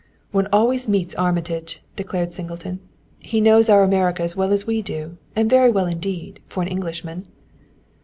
[0.31, 2.79] "One always meets Armitage!" declared Singleton.
[3.19, 6.69] "He knows our America as well as we do and very well indeed for an
[6.69, 7.27] Englishman."